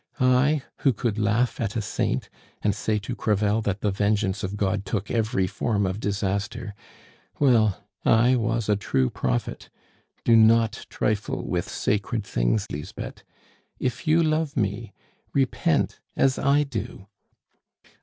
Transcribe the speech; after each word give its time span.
I, 0.19 0.63
who 0.79 0.93
could 0.93 1.19
laugh 1.19 1.61
at 1.61 1.75
a 1.75 1.81
saint, 1.83 2.27
and 2.63 2.73
say 2.73 2.97
to 2.97 3.15
Crevel 3.15 3.61
that 3.61 3.81
the 3.81 3.91
vengeance 3.91 4.41
of 4.43 4.57
God 4.57 4.83
took 4.83 5.11
every 5.11 5.45
form 5.45 5.85
of 5.85 5.99
disaster. 5.99 6.73
Well, 7.37 7.83
I 8.03 8.35
was 8.35 8.67
a 8.67 8.75
true 8.75 9.11
prophet. 9.11 9.69
Do 10.23 10.35
not 10.35 10.87
trifle 10.89 11.47
with 11.47 11.69
sacred 11.69 12.23
things, 12.25 12.65
Lisbeth; 12.71 13.21
if 13.77 14.07
you 14.07 14.23
love 14.23 14.57
me, 14.57 14.91
repent 15.35 15.99
as 16.15 16.39
I 16.39 16.63
do." 16.63 17.05
"I!" 17.85 17.89